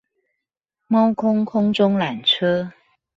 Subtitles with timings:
[0.87, 2.71] 貓空空中纜車